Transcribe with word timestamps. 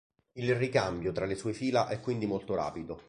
Il 0.31 0.55
ricambio 0.55 1.11
tra 1.11 1.25
le 1.25 1.35
sue 1.35 1.53
fila 1.53 1.87
è 1.87 1.99
quindi 1.99 2.25
molto 2.25 2.55
rapido. 2.55 2.99